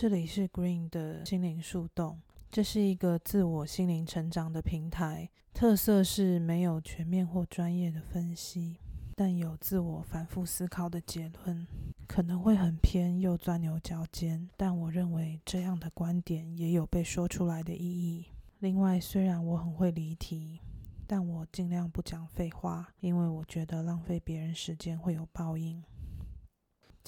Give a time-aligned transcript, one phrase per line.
[0.00, 2.20] 这里是 Green 的心灵树洞，
[2.52, 8.76] 这是一个自我心灵成长的平台，特色是没有全面或专业的分析，
[9.16, 11.66] 但有自我反复思考的结论，
[12.06, 18.26] 可能会很偏又钻牛角尖，但我认为这样的观点也有被说出来的意义。
[18.60, 20.60] 另外，虽然我很会离题，
[21.08, 25.82] 但我尽量不讲废话，因为我觉得浪费别人时间会有报应。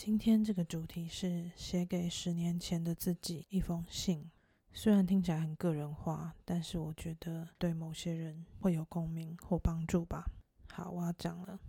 [0.02, 4.30] 今天这个主题是写给十年前的自己一封信，
[4.72, 10.24] 虽然听起来很个人化，但是我觉得对某些人会有共鸣或帮助吧。
[10.72, 11.60] 好，我要讲了。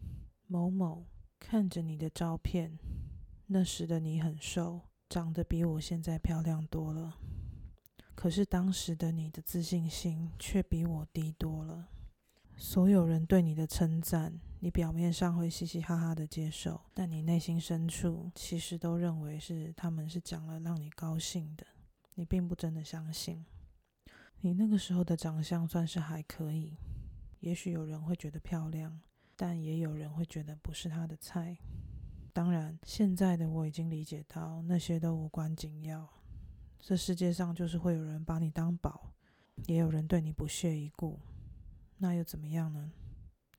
[0.47, 1.05] 某某
[1.41, 2.79] 看着你的照片，
[3.47, 7.17] 那时的你很瘦，长得比我现在漂亮多了，
[8.15, 11.89] 可是当时的你的自信心却比我低多了。
[12.55, 14.39] 所有人对你的称赞。
[14.63, 21.65] 你表面上会嘻嘻哈哈的接受，但你内心深处其实都认为是他们是讲了让你高兴的，
[22.13, 23.43] 你并不真的相信。
[24.41, 26.77] 你那个时候的长相算是还可以，
[27.39, 29.01] 也许有人会觉得漂亮，
[29.35, 31.57] 但也有人会觉得不是他的菜。
[32.31, 36.07] 当然，现在的我已经理解到那些都无关紧要。
[36.79, 39.11] 这世界上就是会有人把你当宝，
[39.65, 41.19] 也有人对你不屑一顾，
[41.97, 42.91] 那又怎么样呢？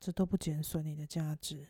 [0.03, 1.65] 这都不减损你的价值。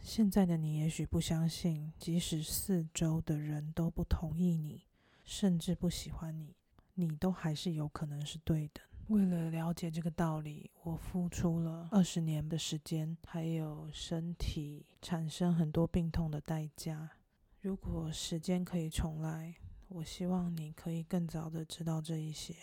[0.00, 4.84] 现在的你也许不相信，即使四周的人都不同意你，
[5.24, 6.54] 甚至不喜欢你，
[6.94, 8.80] 你都还是有可能是对的。
[9.08, 17.10] 为了了解这个道理，我付出了二十年的时间，还有身体产生很多病痛的代价。
[17.60, 19.56] 如果时间可以重来，
[19.88, 22.54] 我希望你可以更早的知道这一些。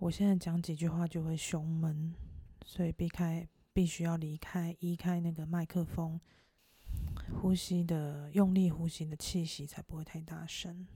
[0.00, 2.12] 我现在讲几句话就会胸闷。
[2.64, 6.20] 所以避开，必须要离开，移开那个麦克风，
[7.40, 10.86] 呼吸的用力，呼吸的气息才不会太大声。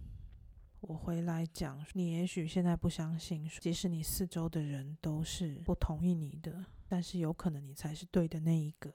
[0.80, 8.94] 我回来讲，你也许现在不相信，即使你四周的人都是不同意你的，但是有可能你才是对的那一个。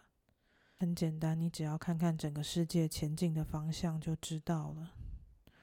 [0.77, 4.93] 很简单，你只要看看整个世界前进的方向就知道了。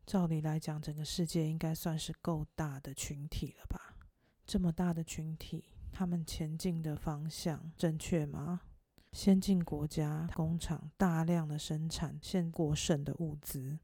[0.04, 3.96] 照理来讲，整个世界应该算是够大的群体了吧？
[4.46, 5.64] 这么大的群体。
[5.92, 8.60] 他们前进的方向正确吗？
[9.12, 13.78] 先进国家工厂大量的生产现过剩的物资，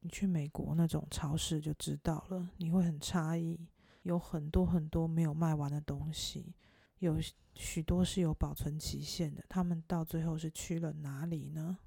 [0.00, 3.68] 你去美国那种超市就知道了，你会很诧异，
[4.02, 6.54] 有很多很多没有卖完的东西，
[6.98, 7.18] 有
[7.54, 9.44] 许多是有保存期限的。
[9.48, 11.78] 他们到最后是去了哪里呢？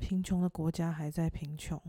[0.00, 1.80] 贫穷的国家还在贫穷，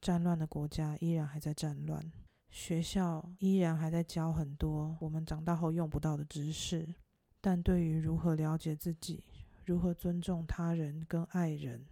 [0.00, 2.12] 战乱的国家依然还在战乱。
[2.48, 6.94] 学校依然还在教很多我们长大后用不到的知识，
[7.40, 9.22] 但对于如何了解自己、
[9.64, 11.84] 如何尊重他人跟爱人，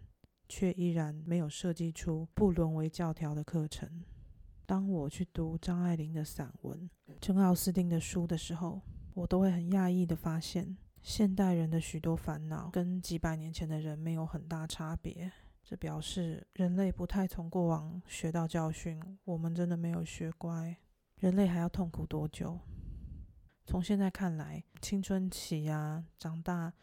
[0.49, 4.05] 却依然没有设计出不沦为教条的课程。
[4.67, 6.89] 当我去读张爱玲的散文、
[7.21, 8.81] 珍奥斯汀的书的时候，
[9.13, 15.31] 我都会很讶异的发现，现代人的许多烦恼跟几百年前的人没有很大差别。
[15.67, 20.77] 这表示人类不太从过往学到教训，我们真的没有学乖。
[21.17, 22.61] 人类还要痛苦多久？
[23.65, 26.75] 从现在看来，青春期呀，长大、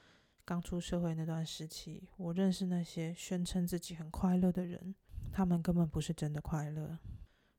[0.44, 4.96] 刚出社会那段时期，我认识那些宣称自己很快乐的人，
[5.32, 6.98] 他们根本不是真的快乐。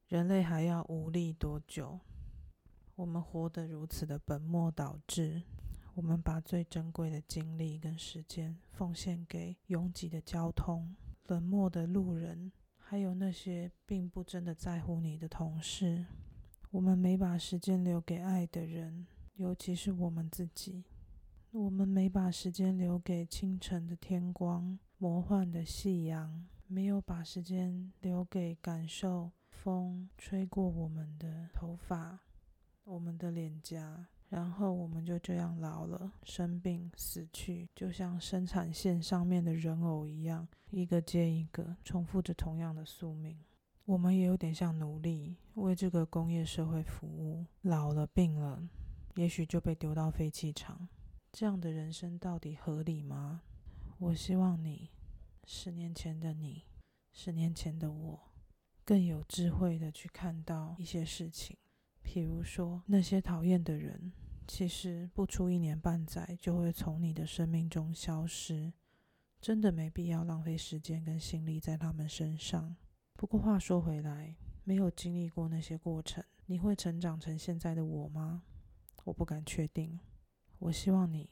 [0.09, 2.00] 人类还要无力多久？
[2.97, 5.44] 我们活得如此的本末倒置，
[5.94, 10.97] 我们把最珍贵的精力跟时间奉献给拥挤的交通。
[11.27, 16.05] 冷漠的路人，还有那些并不真的在乎你的同事，
[16.71, 19.06] 我们没把时间留给爱的人，
[19.37, 20.84] 尤其是我们自己。
[21.50, 32.21] 我们没把时间留给清晨的天光、魔幻的夕阳，没有把时间留给感受风吹过我们的头发、
[32.84, 34.09] 我们的脸颊。
[34.32, 43.38] 然后我们就这样老了，生病、死去，就像生产线上面的人偶一样，一个接一个，重复着同样的宿命。
[43.84, 47.45] 我们也有点像奴隶，为这个工业社会服务。
[47.60, 48.66] 老了、病了，
[49.16, 50.89] 也许就被丢到废弃场。
[51.30, 53.42] 这样的人生到底合理吗？
[53.98, 54.89] 我希望你，
[55.45, 56.65] 十年前的你，
[57.12, 58.18] 十年前的我，
[58.83, 61.54] 更有智慧的去看到一些事情，
[62.03, 64.10] 譬如说那些讨厌的人。
[64.54, 68.71] 其实不出一年半载就会从你的生命中消失，
[69.41, 72.77] 真的没必要浪费时间跟心力在他们身上。
[73.15, 78.43] 不过话说回来，没有经历过那些过程，你会成长成现在的我吗？
[79.04, 79.99] 我不敢确定。
[80.59, 81.31] 我希望你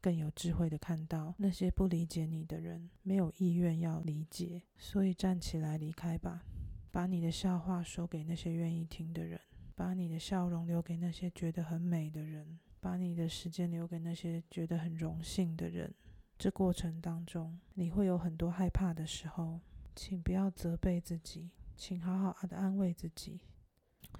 [0.00, 6.44] 更有智慧的看到那些不理解你的人没有意愿要理解，所以站起来离开吧。
[6.92, 9.40] 把你的笑话说给那些愿意听的人，
[9.82, 15.92] 把你的笑容留给那些觉得很美的人，把你的时间留给那些觉得很荣幸的人。
[16.38, 19.60] 这过程当中，你会有很多害怕的时候，
[19.96, 23.40] 请不要责备自己，请好好的安慰自己。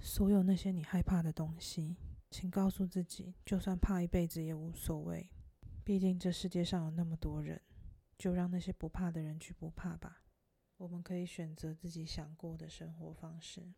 [0.01, 1.97] 所有那些你害怕的东西，
[2.29, 5.31] 请告诉自己，就算怕一辈子也无所谓。
[5.85, 7.63] 毕竟这世界上有那么多人，
[8.19, 10.25] 就让那些不怕的人去不怕吧。
[10.79, 13.63] 我们可以选择自己想过的生活方式。